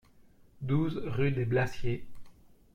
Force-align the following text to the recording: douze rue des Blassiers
douze 0.61 0.99
rue 1.05 1.29
des 1.31 1.45
Blassiers 1.45 2.07